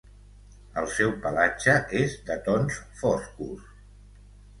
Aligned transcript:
El 0.81 0.87
seu 0.93 1.11
pelatge 1.25 1.75
és 1.99 2.15
de 2.29 2.37
tons 2.47 2.79
foscos. 3.03 3.69